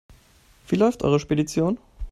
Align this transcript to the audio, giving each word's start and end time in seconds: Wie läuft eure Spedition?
Wie 0.67 0.77
läuft 0.77 1.03
eure 1.03 1.19
Spedition? 1.19 1.77